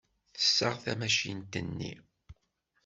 [0.35, 1.93] Tessaɣ tamacint-nni.